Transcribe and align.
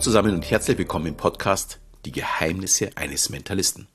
zusammen 0.00 0.32
und 0.32 0.50
herzlich 0.50 0.78
willkommen 0.78 1.04
im 1.04 1.14
Podcast 1.14 1.78
Die 2.06 2.12
Geheimnisse 2.12 2.90
eines 2.94 3.28
Mentalisten. 3.28 3.86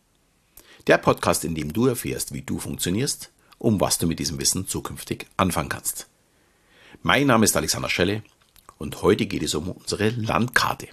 Der 0.86 1.00
Podcast, 1.00 1.44
in 1.44 1.56
dem 1.56 1.74
du 1.74 1.88
erfährst, 1.88 2.32
wie 2.32 2.44
du 2.44 2.60
funktionierst, 2.60 3.32
um 3.58 3.82
was 3.82 3.98
du 3.98 4.06
mit 4.06 4.20
diesem 4.20 4.40
Wissen 4.40 4.68
zukünftig 4.68 5.26
anfangen 5.36 5.70
kannst. 5.70 6.06
Mein 7.02 7.26
Name 7.26 7.46
ist 7.46 7.58
Alexander 7.58 7.90
Schelle 7.90 8.22
und 8.78 9.02
heute 9.02 9.26
geht 9.26 9.42
es 9.42 9.56
um 9.56 9.72
unsere 9.72 10.10
Landkarte. 10.10 10.90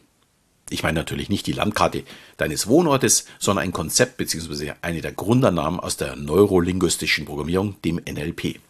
Ich 0.70 0.82
meine 0.82 0.98
natürlich 0.98 1.28
nicht 1.28 1.46
die 1.46 1.52
Landkarte 1.52 2.04
deines 2.38 2.66
Wohnortes, 2.66 3.26
sondern 3.38 3.64
ein 3.64 3.72
Konzept 3.72 4.16
bzw. 4.16 4.72
eine 4.80 5.02
der 5.02 5.12
Grundannahmen 5.12 5.78
aus 5.78 5.98
der 5.98 6.16
neurolinguistischen 6.16 7.26
Programmierung, 7.26 7.76
dem 7.82 7.96
NLP. 7.96 8.60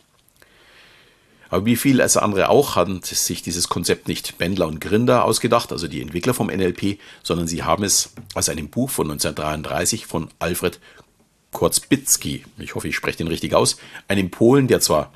Aber 1.53 1.67
wie 1.67 1.77
viel 1.77 2.01
als 2.01 2.17
andere 2.17 2.49
auch 2.49 2.77
haben 2.77 3.03
sich 3.03 3.43
dieses 3.43 3.69
Konzept 3.69 4.09
nicht 4.09 4.39
Bendler 4.39 4.67
und 4.67 4.81
Grinder 4.81 5.27
ausgedacht, 5.27 5.71
also 5.71 5.87
die 5.87 6.01
Entwickler 6.01 6.33
vom 6.33 6.47
NLP, 6.47 6.99
sondern 7.23 7.47
sie 7.47 7.63
haben 7.63 7.85
es 7.85 8.15
aus 8.33 8.49
einem 8.49 8.71
Buch 8.71 8.89
von 8.89 9.11
1933 9.11 10.07
von 10.07 10.31
Alfred 10.39 10.81
Korzbicki, 11.51 12.47
ich 12.57 12.75
hoffe, 12.75 12.89
ich 12.89 12.97
spreche 12.97 13.19
den 13.19 13.29
richtig 13.29 13.53
aus, 13.53 13.77
einem 14.09 14.31
Polen, 14.31 14.67
der 14.67 14.81
zwar 14.81 15.13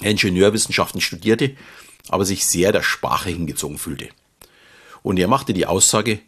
Ingenieurwissenschaften 0.00 1.02
studierte, 1.02 1.54
aber 2.08 2.24
sich 2.24 2.46
sehr 2.46 2.72
der 2.72 2.82
Sprache 2.82 3.28
hingezogen 3.28 3.76
fühlte. 3.76 4.08
Und 5.02 5.18
er 5.18 5.28
machte 5.28 5.52
die 5.52 5.66
Aussage, 5.66 6.20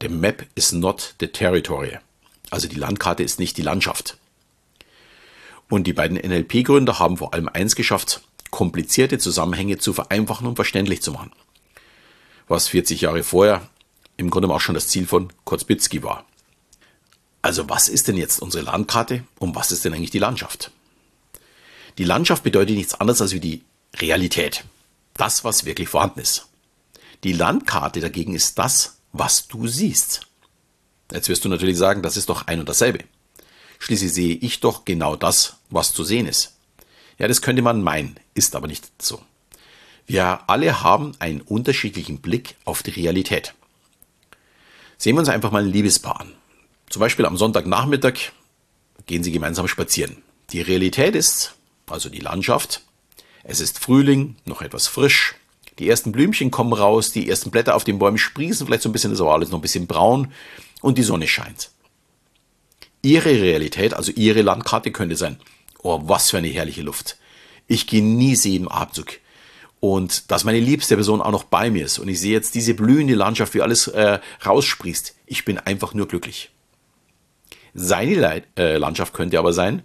the 0.00 0.08
map 0.08 0.46
is 0.54 0.70
not 0.70 1.16
the 1.18 1.26
territory. 1.26 1.98
Also 2.50 2.68
die 2.68 2.76
Landkarte 2.76 3.24
ist 3.24 3.40
nicht 3.40 3.56
die 3.56 3.62
Landschaft. 3.62 4.16
Und 5.68 5.88
die 5.88 5.92
beiden 5.92 6.18
NLP-Gründer 6.18 7.00
haben 7.00 7.16
vor 7.16 7.34
allem 7.34 7.48
eins 7.48 7.74
geschafft, 7.74 8.22
komplizierte 8.50 9.18
Zusammenhänge 9.18 9.78
zu 9.78 9.92
vereinfachen 9.92 10.46
und 10.46 10.56
verständlich 10.56 11.02
zu 11.02 11.12
machen. 11.12 11.32
Was 12.48 12.68
40 12.68 13.00
Jahre 13.02 13.22
vorher 13.22 13.68
im 14.16 14.30
Grunde 14.30 14.48
auch 14.48 14.60
schon 14.60 14.74
das 14.74 14.88
Ziel 14.88 15.06
von 15.06 15.32
Kurzbitzky 15.44 16.02
war. 16.02 16.24
Also 17.42 17.68
was 17.68 17.88
ist 17.88 18.08
denn 18.08 18.16
jetzt 18.16 18.40
unsere 18.40 18.64
Landkarte 18.64 19.24
und 19.38 19.54
was 19.54 19.72
ist 19.72 19.84
denn 19.84 19.94
eigentlich 19.94 20.10
die 20.10 20.18
Landschaft? 20.18 20.70
Die 21.98 22.04
Landschaft 22.04 22.42
bedeutet 22.42 22.76
nichts 22.76 22.94
anderes 22.94 23.20
als 23.20 23.32
wie 23.32 23.40
die 23.40 23.64
Realität. 23.96 24.64
Das, 25.14 25.44
was 25.44 25.64
wirklich 25.64 25.88
vorhanden 25.88 26.20
ist. 26.20 26.46
Die 27.24 27.32
Landkarte 27.32 28.00
dagegen 28.00 28.34
ist 28.34 28.58
das, 28.58 28.98
was 29.12 29.48
du 29.48 29.66
siehst. 29.66 30.26
Jetzt 31.12 31.28
wirst 31.28 31.44
du 31.44 31.48
natürlich 31.48 31.78
sagen, 31.78 32.02
das 32.02 32.16
ist 32.16 32.28
doch 32.28 32.46
ein 32.46 32.60
und 32.60 32.68
dasselbe. 32.68 33.04
Schließlich 33.78 34.12
sehe 34.12 34.34
ich 34.34 34.60
doch 34.60 34.84
genau 34.84 35.16
das, 35.16 35.56
was 35.70 35.92
zu 35.92 36.04
sehen 36.04 36.26
ist. 36.26 36.55
Ja, 37.18 37.28
das 37.28 37.42
könnte 37.42 37.62
man 37.62 37.82
meinen, 37.82 38.16
ist 38.34 38.54
aber 38.56 38.66
nicht 38.66 38.90
so. 39.00 39.20
Wir 40.06 40.40
alle 40.48 40.82
haben 40.82 41.14
einen 41.18 41.40
unterschiedlichen 41.40 42.18
Blick 42.18 42.56
auf 42.64 42.82
die 42.82 42.90
Realität. 42.90 43.54
Sehen 44.98 45.16
wir 45.16 45.20
uns 45.20 45.28
einfach 45.28 45.50
mal 45.50 45.64
ein 45.64 45.70
Liebespaar 45.70 46.20
an. 46.20 46.32
Zum 46.88 47.00
Beispiel 47.00 47.26
am 47.26 47.36
Sonntagnachmittag 47.36 48.32
gehen 49.06 49.24
sie 49.24 49.32
gemeinsam 49.32 49.66
spazieren. 49.66 50.22
Die 50.50 50.60
Realität 50.60 51.16
ist, 51.16 51.54
also 51.90 52.08
die 52.08 52.20
Landschaft, 52.20 52.82
es 53.42 53.60
ist 53.60 53.78
Frühling, 53.78 54.36
noch 54.44 54.62
etwas 54.62 54.86
frisch, 54.86 55.34
die 55.78 55.88
ersten 55.88 56.12
Blümchen 56.12 56.50
kommen 56.50 56.72
raus, 56.72 57.12
die 57.12 57.28
ersten 57.28 57.50
Blätter 57.50 57.74
auf 57.74 57.84
den 57.84 57.98
Bäumen 57.98 58.18
sprießen, 58.18 58.66
vielleicht 58.66 58.82
so 58.82 58.88
ein 58.88 58.92
bisschen, 58.92 59.12
ist 59.12 59.20
aber 59.20 59.34
alles 59.34 59.50
noch 59.50 59.58
ein 59.58 59.62
bisschen 59.62 59.86
braun 59.86 60.32
und 60.80 60.98
die 60.98 61.02
Sonne 61.02 61.28
scheint. 61.28 61.70
Ihre 63.02 63.30
Realität, 63.30 63.92
also 63.94 64.12
Ihre 64.12 64.42
Landkarte 64.42 64.90
könnte 64.90 65.16
sein, 65.16 65.38
Oh, 65.82 66.00
was 66.04 66.30
für 66.30 66.38
eine 66.38 66.48
herrliche 66.48 66.82
Luft. 66.82 67.16
Ich 67.66 67.86
genieße 67.86 68.48
jeden 68.48 68.68
Abzug. 68.68 69.18
Und 69.80 70.30
dass 70.30 70.44
meine 70.44 70.60
liebste 70.60 70.96
Person 70.96 71.20
auch 71.20 71.30
noch 71.30 71.44
bei 71.44 71.70
mir 71.70 71.84
ist. 71.84 71.98
Und 71.98 72.08
ich 72.08 72.20
sehe 72.20 72.32
jetzt 72.32 72.54
diese 72.54 72.74
blühende 72.74 73.14
Landschaft, 73.14 73.54
wie 73.54 73.62
alles 73.62 73.88
äh, 73.88 74.18
raussprießt. 74.44 75.14
Ich 75.26 75.44
bin 75.44 75.58
einfach 75.58 75.94
nur 75.94 76.08
glücklich. 76.08 76.50
Seine 77.74 78.14
Le 78.14 78.42
äh, 78.56 78.78
Landschaft 78.78 79.12
könnte 79.12 79.38
aber 79.38 79.52
sein, 79.52 79.82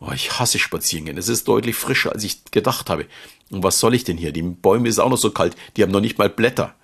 oh, 0.00 0.12
ich 0.14 0.38
hasse 0.38 0.58
Spazierengehen. 0.58 1.18
Es 1.18 1.28
ist 1.28 1.48
deutlich 1.48 1.74
frischer, 1.74 2.12
als 2.12 2.22
ich 2.22 2.44
gedacht 2.52 2.88
habe. 2.90 3.06
Und 3.50 3.62
was 3.62 3.80
soll 3.80 3.94
ich 3.94 4.04
denn 4.04 4.16
hier? 4.16 4.32
Die 4.32 4.42
Bäume 4.42 4.88
ist 4.88 4.98
auch 4.98 5.10
noch 5.10 5.18
so 5.18 5.30
kalt. 5.30 5.56
Die 5.76 5.82
haben 5.82 5.92
noch 5.92 6.00
nicht 6.00 6.18
mal 6.18 6.30
Blätter. 6.30 6.74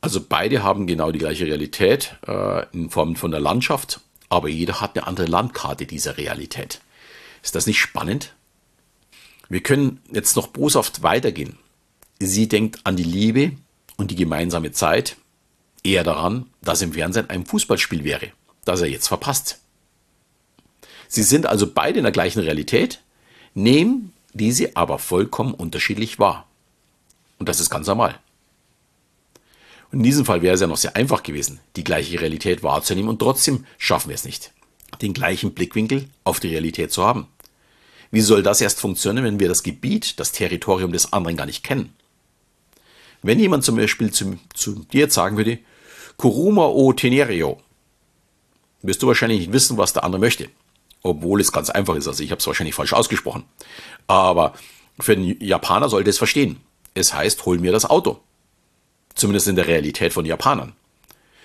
Also 0.00 0.20
beide 0.26 0.62
haben 0.62 0.86
genau 0.86 1.10
die 1.10 1.18
gleiche 1.18 1.46
Realität 1.46 2.16
äh, 2.26 2.66
in 2.72 2.90
Form 2.90 3.16
von 3.16 3.30
der 3.30 3.40
Landschaft, 3.40 4.00
aber 4.28 4.48
jeder 4.48 4.80
hat 4.80 4.96
eine 4.96 5.06
andere 5.06 5.26
Landkarte 5.26 5.86
dieser 5.86 6.16
Realität. 6.16 6.80
Ist 7.46 7.54
das 7.54 7.68
nicht 7.68 7.78
spannend? 7.78 8.34
Wir 9.48 9.60
können 9.60 10.00
jetzt 10.10 10.34
noch 10.34 10.48
boshaft 10.48 11.04
weitergehen. 11.04 11.56
Sie 12.18 12.48
denkt 12.48 12.80
an 12.82 12.96
die 12.96 13.04
Liebe 13.04 13.52
und 13.96 14.10
die 14.10 14.16
gemeinsame 14.16 14.72
Zeit, 14.72 15.16
eher 15.84 16.02
daran, 16.02 16.50
dass 16.60 16.82
im 16.82 16.94
Fernsehen 16.94 17.30
ein 17.30 17.46
Fußballspiel 17.46 18.02
wäre, 18.02 18.32
das 18.64 18.80
er 18.80 18.88
jetzt 18.88 19.06
verpasst. 19.06 19.60
Sie 21.06 21.22
sind 21.22 21.46
also 21.46 21.72
beide 21.72 21.98
in 21.98 22.02
der 22.02 22.10
gleichen 22.10 22.40
Realität, 22.40 23.00
nehmen 23.54 24.12
diese 24.32 24.74
aber 24.74 24.98
vollkommen 24.98 25.54
unterschiedlich 25.54 26.18
wahr. 26.18 26.48
Und 27.38 27.48
das 27.48 27.60
ist 27.60 27.70
ganz 27.70 27.86
normal. 27.86 28.18
Und 29.92 29.98
in 29.98 30.02
diesem 30.02 30.24
Fall 30.24 30.42
wäre 30.42 30.56
es 30.56 30.60
ja 30.60 30.66
noch 30.66 30.78
sehr 30.78 30.96
einfach 30.96 31.22
gewesen, 31.22 31.60
die 31.76 31.84
gleiche 31.84 32.20
Realität 32.20 32.64
wahrzunehmen 32.64 33.08
und 33.08 33.20
trotzdem 33.20 33.66
schaffen 33.78 34.08
wir 34.08 34.16
es 34.16 34.24
nicht, 34.24 34.52
den 35.00 35.12
gleichen 35.12 35.54
Blickwinkel 35.54 36.08
auf 36.24 36.40
die 36.40 36.48
Realität 36.48 36.90
zu 36.90 37.04
haben. 37.04 37.28
Wie 38.10 38.20
soll 38.20 38.42
das 38.42 38.60
erst 38.60 38.80
funktionieren, 38.80 39.24
wenn 39.24 39.40
wir 39.40 39.48
das 39.48 39.62
Gebiet, 39.62 40.18
das 40.20 40.32
Territorium 40.32 40.92
des 40.92 41.12
anderen 41.12 41.36
gar 41.36 41.46
nicht 41.46 41.64
kennen? 41.64 41.94
Wenn 43.22 43.38
jemand 43.38 43.64
zum 43.64 43.76
Beispiel 43.76 44.12
zu, 44.12 44.38
zu 44.54 44.84
dir 44.92 45.00
jetzt 45.00 45.14
sagen 45.14 45.36
würde, 45.36 45.58
Kuruma 46.16 46.66
o 46.66 46.92
Tenerio, 46.92 47.60
wirst 48.82 49.02
du 49.02 49.06
wahrscheinlich 49.06 49.40
nicht 49.40 49.52
wissen, 49.52 49.76
was 49.76 49.92
der 49.92 50.04
andere 50.04 50.20
möchte. 50.20 50.48
Obwohl 51.02 51.40
es 51.40 51.52
ganz 51.52 51.70
einfach 51.70 51.96
ist. 51.96 52.06
Also 52.06 52.22
ich 52.22 52.30
habe 52.30 52.40
es 52.40 52.46
wahrscheinlich 52.46 52.74
falsch 52.74 52.92
ausgesprochen. 52.92 53.44
Aber 54.06 54.54
für 55.00 55.16
den 55.16 55.40
Japaner 55.40 55.88
sollte 55.88 56.10
es 56.10 56.18
verstehen. 56.18 56.58
Es 56.94 57.12
heißt, 57.12 57.44
hol 57.44 57.58
mir 57.58 57.72
das 57.72 57.84
Auto. 57.84 58.20
Zumindest 59.14 59.48
in 59.48 59.56
der 59.56 59.66
Realität 59.66 60.12
von 60.12 60.24
Japanern. 60.24 60.74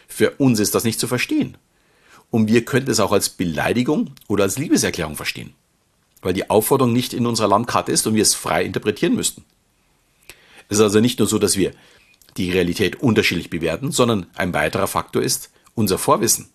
Für 0.08 0.32
uns 0.32 0.60
ist 0.60 0.76
das 0.76 0.84
nicht 0.84 1.00
zu 1.00 1.08
verstehen. 1.08 1.58
Und 2.30 2.48
wir 2.48 2.64
könnten 2.64 2.92
es 2.92 3.00
auch 3.00 3.12
als 3.12 3.30
Beleidigung 3.30 4.12
oder 4.28 4.44
als 4.44 4.58
Liebeserklärung 4.58 5.16
verstehen 5.16 5.54
weil 6.22 6.34
die 6.34 6.50
Aufforderung 6.50 6.94
nicht 6.94 7.14
in 7.14 7.26
unserer 7.26 7.48
Landkarte 7.48 7.92
ist 7.92 8.06
und 8.08 8.16
wir 8.16 8.22
es 8.22 8.34
frei 8.34 8.64
interpretieren 8.64 9.16
müssten. 9.16 9.44
Es 10.70 10.78
ist 10.78 10.84
also 10.84 11.00
nicht 11.00 11.20
nur 11.20 11.28
so, 11.28 11.38
dass 11.40 11.58
wir 11.58 11.72
die 12.38 12.52
Realität 12.52 12.98
unterschiedlich 13.02 13.50
bewerten, 13.50 13.92
sondern 13.92 14.28
ein 14.36 14.54
weiterer 14.54 14.88
Faktor 14.88 15.22
ist 15.22 15.52
unser 15.76 15.98
Vorwissen. 15.98 16.50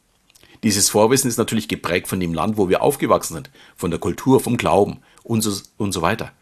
Dieses 0.62 0.88
Vorwissen 0.88 1.28
ist 1.28 1.37
natürlich 1.37 1.69
geprägt 1.69 2.09
von 2.09 2.21
dem 2.21 2.32
Land, 2.32 2.56
wo 2.56 2.69
wir 2.69 2.82
aufgewachsen 2.82 3.34
sind, 3.34 3.50
von 3.76 3.91
der 3.91 4.00
Kultur, 4.00 4.41
vom 4.41 4.56
Glauben 4.56 4.99
und 5.22 5.43
so, 5.43 5.60
und 5.76 5.93
so 5.93 6.03
weiter. 6.03 6.32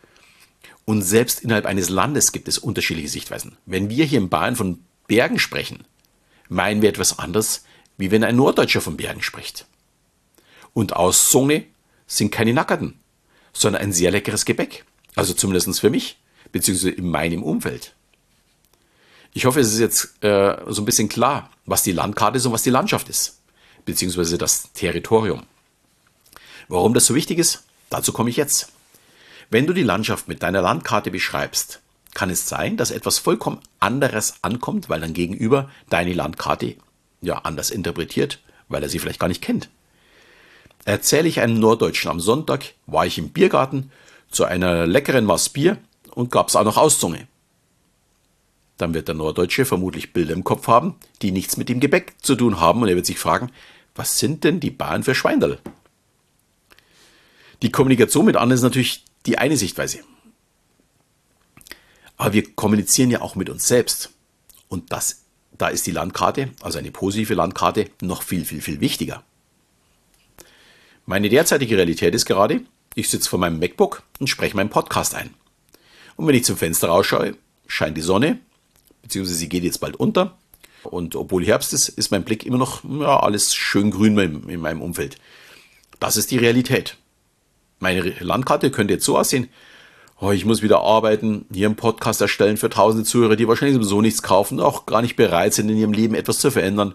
Und 0.84 1.02
selbst 1.02 1.40
innerhalb 1.40 1.66
eines 1.66 1.88
Landes 1.88 2.32
gibt 2.32 2.46
es 2.46 2.58
unterschiedliche 2.58 3.08
Sichtweisen. 3.08 3.56
Wenn 3.66 3.90
wir 3.90 4.04
hier 4.04 4.18
in 4.18 4.28
Bayern 4.28 4.56
von 4.56 4.80
Bergen 5.08 5.38
sprechen, 5.38 5.84
meinen 6.48 6.82
wir 6.82 6.90
etwas 6.90 7.18
anderes, 7.18 7.64
wie 7.96 8.10
wenn 8.10 8.24
ein 8.24 8.36
Norddeutscher 8.36 8.80
von 8.80 8.96
Bergen 8.96 9.22
spricht. 9.22 9.66
Und 10.72 10.94
aus 10.94 11.28
Zunge 11.28 11.64
sind 12.06 12.30
keine 12.30 12.52
Nackerten, 12.52 12.98
sondern 13.54 13.82
ein 13.82 13.92
sehr 13.92 14.10
leckeres 14.10 14.44
Gebäck. 14.44 14.84
Also 15.14 15.32
zumindest 15.32 15.80
für 15.80 15.90
mich, 15.90 16.18
beziehungsweise 16.52 16.90
in 16.90 17.08
meinem 17.08 17.42
Umfeld. 17.42 17.94
Ich 19.32 19.46
hoffe, 19.46 19.60
es 19.60 19.72
ist 19.72 19.80
jetzt 19.80 20.22
äh, 20.22 20.56
so 20.68 20.82
ein 20.82 20.84
bisschen 20.84 21.08
klar, 21.08 21.50
was 21.64 21.82
die 21.82 21.92
Landkarte 21.92 22.36
ist 22.36 22.46
und 22.46 22.52
was 22.52 22.62
die 22.62 22.70
Landschaft 22.70 23.08
ist, 23.08 23.40
beziehungsweise 23.84 24.38
das 24.38 24.72
Territorium. 24.74 25.44
Warum 26.68 26.94
das 26.94 27.06
so 27.06 27.14
wichtig 27.14 27.38
ist, 27.38 27.64
dazu 27.90 28.12
komme 28.12 28.30
ich 28.30 28.36
jetzt. 28.36 28.68
Wenn 29.50 29.66
du 29.66 29.72
die 29.72 29.82
Landschaft 29.82 30.28
mit 30.28 30.42
deiner 30.42 30.62
Landkarte 30.62 31.10
beschreibst, 31.10 31.80
kann 32.14 32.30
es 32.30 32.48
sein, 32.48 32.76
dass 32.76 32.90
etwas 32.90 33.18
vollkommen 33.18 33.60
anderes 33.80 34.34
ankommt, 34.42 34.88
weil 34.88 35.00
dein 35.00 35.14
Gegenüber 35.14 35.68
deine 35.90 36.12
Landkarte 36.12 36.76
ja 37.20 37.38
anders 37.38 37.70
interpretiert, 37.70 38.40
weil 38.68 38.82
er 38.82 38.88
sie 38.88 38.98
vielleicht 38.98 39.20
gar 39.20 39.28
nicht 39.28 39.42
kennt 39.42 39.68
erzähle 40.84 41.28
ich 41.28 41.40
einem 41.40 41.58
Norddeutschen, 41.58 42.10
am 42.10 42.20
Sonntag 42.20 42.74
war 42.86 43.06
ich 43.06 43.18
im 43.18 43.30
Biergarten 43.30 43.90
zu 44.30 44.44
einer 44.44 44.86
leckeren 44.86 45.24
Maß 45.24 45.50
Bier 45.50 45.78
und 46.10 46.30
gab's 46.30 46.56
auch 46.56 46.64
noch 46.64 46.76
Auszunge. 46.76 47.26
Dann 48.76 48.92
wird 48.92 49.08
der 49.08 49.14
Norddeutsche 49.14 49.64
vermutlich 49.64 50.12
Bilder 50.12 50.34
im 50.34 50.44
Kopf 50.44 50.66
haben, 50.66 50.96
die 51.22 51.30
nichts 51.30 51.56
mit 51.56 51.68
dem 51.68 51.80
Gebäck 51.80 52.14
zu 52.20 52.34
tun 52.34 52.60
haben 52.60 52.82
und 52.82 52.88
er 52.88 52.96
wird 52.96 53.06
sich 53.06 53.18
fragen, 53.18 53.50
was 53.94 54.18
sind 54.18 54.42
denn 54.42 54.58
die 54.58 54.70
Bahnen 54.70 55.04
für 55.04 55.14
Schweinderl? 55.14 55.60
Die 57.62 57.70
Kommunikation 57.70 58.24
mit 58.24 58.36
anderen 58.36 58.56
ist 58.56 58.62
natürlich 58.62 59.04
die 59.26 59.38
eine 59.38 59.56
Sichtweise. 59.56 60.00
Aber 62.16 62.32
wir 62.32 62.54
kommunizieren 62.54 63.10
ja 63.10 63.20
auch 63.20 63.36
mit 63.36 63.48
uns 63.48 63.66
selbst. 63.66 64.10
Und 64.68 64.92
das, 64.92 65.24
da 65.56 65.68
ist 65.68 65.86
die 65.86 65.92
Landkarte, 65.92 66.50
also 66.62 66.78
eine 66.78 66.90
positive 66.90 67.34
Landkarte, 67.34 67.90
noch 68.00 68.22
viel, 68.22 68.44
viel, 68.44 68.60
viel 68.60 68.80
wichtiger. 68.80 69.24
Meine 71.06 71.28
derzeitige 71.28 71.76
Realität 71.76 72.14
ist 72.14 72.24
gerade, 72.24 72.62
ich 72.94 73.10
sitze 73.10 73.28
vor 73.28 73.38
meinem 73.38 73.58
MacBook 73.58 74.02
und 74.20 74.28
spreche 74.28 74.56
meinen 74.56 74.70
Podcast 74.70 75.14
ein. 75.14 75.34
Und 76.16 76.26
wenn 76.26 76.34
ich 76.34 76.44
zum 76.44 76.56
Fenster 76.56 76.88
rausschaue, 76.88 77.36
scheint 77.66 77.96
die 77.96 78.02
Sonne, 78.02 78.38
beziehungsweise 79.02 79.38
sie 79.38 79.48
geht 79.48 79.64
jetzt 79.64 79.80
bald 79.80 79.96
unter, 79.96 80.38
Und 80.84 81.16
obwohl 81.16 81.44
Herbst 81.44 81.72
ist, 81.72 81.88
ist 81.88 82.10
mein 82.10 82.24
Blick 82.24 82.44
immer 82.44 82.58
noch 82.58 82.84
ja, 82.84 83.20
alles 83.20 83.54
schön 83.54 83.90
grün 83.90 84.18
in, 84.18 84.48
in 84.48 84.60
meinem 84.60 84.82
Umfeld. 84.82 85.16
Das 86.00 86.16
ist 86.16 86.30
die 86.30 86.38
Realität. 86.38 86.96
Meine 87.80 88.00
Landkarte 88.20 88.70
könnte 88.70 88.94
jetzt 88.94 89.04
so 89.04 89.18
aussehen. 89.18 89.48
Oh, 90.20 90.30
ich 90.30 90.44
muss 90.44 90.62
wieder 90.62 90.80
arbeiten, 90.80 91.46
hier 91.52 91.66
einen 91.66 91.76
Podcast 91.76 92.20
erstellen 92.20 92.56
für 92.56 92.70
tausende 92.70 93.04
Zuhörer, 93.04 93.36
die 93.36 93.48
wahrscheinlich 93.48 93.74
sowieso 93.74 94.00
nichts 94.00 94.22
kaufen, 94.22 94.60
auch 94.60 94.86
gar 94.86 95.02
nicht 95.02 95.16
bereit 95.16 95.54
sind, 95.54 95.68
in 95.68 95.76
ihrem 95.76 95.92
Leben 95.92 96.14
etwas 96.14 96.38
zu 96.38 96.50
verändern. 96.50 96.94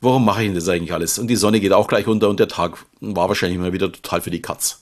Warum 0.00 0.24
mache 0.24 0.42
ich 0.42 0.48
denn 0.48 0.54
das 0.54 0.68
eigentlich 0.68 0.92
alles? 0.92 1.18
Und 1.18 1.28
die 1.28 1.36
Sonne 1.36 1.60
geht 1.60 1.72
auch 1.72 1.86
gleich 1.86 2.06
unter 2.06 2.28
und 2.30 2.40
der 2.40 2.48
Tag 2.48 2.78
war 3.00 3.28
wahrscheinlich 3.28 3.58
mal 3.58 3.72
wieder 3.72 3.92
total 3.92 4.22
für 4.22 4.30
die 4.30 4.40
Katz. 4.40 4.80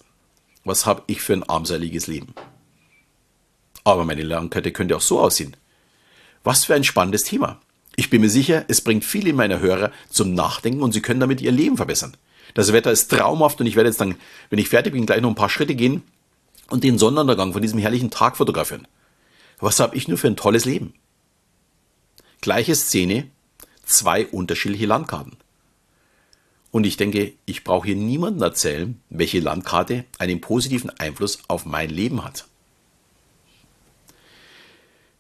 Was 0.65 0.87
habe 0.87 1.03
ich 1.07 1.21
für 1.21 1.33
ein 1.33 1.43
armseliges 1.43 2.07
Leben? 2.07 2.35
Aber 3.83 4.05
meine 4.05 4.23
Landkarte 4.23 4.71
könnte 4.71 4.97
auch 4.97 5.01
so 5.01 5.19
aussehen. 5.19 5.57
Was 6.45 6.67
für 6.67 6.75
ein 6.75 6.85
spannendes 6.85 7.25
Thema. 7.25 7.61
Ich 7.97 8.11
bin 8.11 8.21
mir 8.21 8.31
sicher, 8.31 8.65
es 8.69 8.81
bringt 8.81 9.05
viele 9.05 9.33
meiner 9.33 9.59
Hörer 9.59 9.91
zum 10.09 10.35
Nachdenken 10.35 10.83
und 10.83 10.93
sie 10.93 11.03
können 11.03 11.19
damit 11.19 11.41
ihr 11.41 11.51
Leben 11.51 11.77
verbessern. 11.77 12.17
Das 12.55 12.73
Wetter 12.73 12.93
ist 12.93 13.09
traumhaft 13.11 13.61
und 13.61 13.67
ich 13.67 13.75
werde 13.75 13.89
jetzt 13.89 14.01
dann, 14.01 14.15
wenn 14.51 14.59
ich 14.61 14.69
fertig 14.69 14.93
bin, 14.93 15.05
gleich 15.05 15.21
noch 15.21 15.31
ein 15.31 15.35
paar 15.35 15.49
Schritte 15.49 15.75
gehen 15.75 16.03
und 16.71 16.85
den 16.85 16.99
Sonnenuntergang 16.99 17.53
von 17.53 17.63
diesem 17.63 17.81
herrlichen 17.81 18.11
Tag 18.11 18.37
fotografieren. 18.37 18.87
Was 19.59 19.81
habe 19.81 19.97
ich 19.97 20.07
nur 20.07 20.17
für 20.17 20.29
ein 20.29 20.37
tolles 20.37 20.65
Leben? 20.65 20.95
Gleiche 22.41 22.77
Szene, 22.77 23.29
zwei 23.89 24.27
unterschiedliche 24.27 24.87
Landkarten. 24.87 25.37
Und 26.71 26.85
ich 26.85 26.97
denke, 26.97 27.33
ich 27.47 27.65
brauche 27.65 27.87
hier 27.87 27.97
niemandem 27.97 28.43
erzählen, 28.43 29.01
welche 29.09 29.41
Landkarte 29.41 30.05
einen 30.19 30.41
positiven 30.41 30.91
Einfluss 30.91 31.39
auf 31.49 31.65
mein 31.65 31.91
Leben 31.91 32.25
hat. 32.25 32.47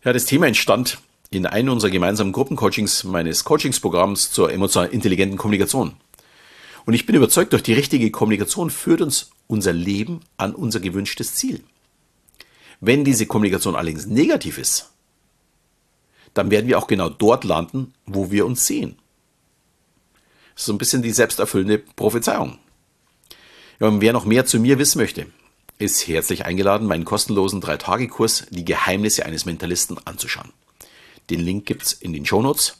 Ja, 0.04 0.12
das 0.12 0.26
Thema 0.26 0.46
entstand 0.46 0.98
in 1.30 1.46
einem 1.46 1.72
unserer 1.72 1.90
gemeinsamen 1.90 2.32
Gruppencoachings 2.32 3.04
meines 3.04 3.44
Coachingsprogramms 3.44 4.30
zur 4.30 4.52
emotional 4.52 4.88
intelligenten 4.88 5.38
Kommunikation. 5.38 5.94
Und 6.86 6.94
ich 6.94 7.06
bin 7.06 7.16
überzeugt, 7.16 7.52
durch 7.52 7.62
die 7.62 7.74
richtige 7.74 8.10
Kommunikation 8.10 8.70
führt 8.70 9.00
uns 9.00 9.30
unser 9.46 9.72
Leben 9.72 10.20
an 10.36 10.54
unser 10.54 10.80
gewünschtes 10.80 11.34
Ziel. 11.34 11.62
Wenn 12.80 13.04
diese 13.04 13.26
Kommunikation 13.26 13.74
allerdings 13.74 14.06
negativ 14.06 14.58
ist, 14.58 14.90
dann 16.38 16.50
werden 16.50 16.68
wir 16.68 16.78
auch 16.78 16.86
genau 16.86 17.08
dort 17.08 17.44
landen, 17.44 17.92
wo 18.06 18.30
wir 18.30 18.46
uns 18.46 18.66
sehen. 18.66 18.96
Das 20.54 20.62
ist 20.62 20.66
so 20.66 20.72
ein 20.72 20.78
bisschen 20.78 21.02
die 21.02 21.12
selbsterfüllende 21.12 21.78
Prophezeiung. 21.78 22.58
Und 23.80 24.00
wer 24.00 24.12
noch 24.12 24.24
mehr 24.24 24.46
zu 24.46 24.58
mir 24.58 24.78
wissen 24.78 24.98
möchte, 24.98 25.26
ist 25.78 26.08
herzlich 26.08 26.44
eingeladen, 26.44 26.88
meinen 26.88 27.04
kostenlosen 27.04 27.62
3-Tage-Kurs 27.62 28.46
Die 28.50 28.64
Geheimnisse 28.64 29.26
eines 29.26 29.44
Mentalisten 29.44 29.98
anzuschauen. 30.04 30.52
Den 31.30 31.40
Link 31.40 31.66
gibt's 31.66 31.92
in 31.92 32.12
den 32.12 32.26
Shownotes. 32.26 32.78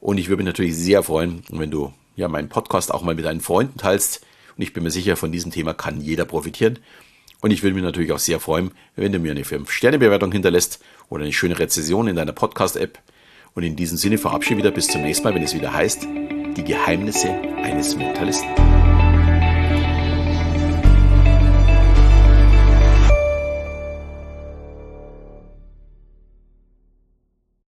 Und 0.00 0.18
ich 0.18 0.28
würde 0.28 0.42
mich 0.42 0.52
natürlich 0.52 0.76
sehr 0.76 1.02
freuen, 1.02 1.42
wenn 1.48 1.70
du 1.70 1.92
ja 2.16 2.28
meinen 2.28 2.48
Podcast 2.48 2.92
auch 2.92 3.02
mal 3.02 3.14
mit 3.14 3.24
deinen 3.24 3.40
Freunden 3.40 3.78
teilst. 3.78 4.24
Und 4.56 4.62
ich 4.62 4.72
bin 4.72 4.82
mir 4.82 4.90
sicher, 4.90 5.16
von 5.16 5.32
diesem 5.32 5.50
Thema 5.50 5.74
kann 5.74 6.00
jeder 6.00 6.24
profitieren. 6.24 6.78
Und 7.40 7.50
ich 7.50 7.62
würde 7.62 7.74
mich 7.74 7.84
natürlich 7.84 8.12
auch 8.12 8.18
sehr 8.18 8.40
freuen, 8.40 8.72
wenn 8.96 9.12
du 9.12 9.18
mir 9.18 9.30
eine 9.30 9.42
5-Sterne-Bewertung 9.42 10.32
hinterlässt 10.32 10.82
oder 11.08 11.24
eine 11.24 11.32
schöne 11.32 11.58
Rezession 11.58 12.08
in 12.08 12.16
deiner 12.16 12.32
Podcast-App. 12.32 12.98
Und 13.54 13.62
in 13.64 13.76
diesem 13.76 13.96
Sinne 13.96 14.18
verabschiede 14.18 14.58
wieder 14.58 14.70
bis 14.70 14.88
zum 14.88 15.02
nächsten 15.02 15.24
Mal, 15.24 15.34
wenn 15.34 15.42
es 15.42 15.54
wieder 15.54 15.72
heißt, 15.72 16.06
die 16.56 16.64
Geheimnisse 16.64 17.30
eines 17.62 17.96
Mentalisten. 17.96 18.79